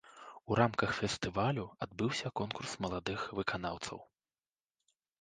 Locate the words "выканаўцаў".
3.41-4.07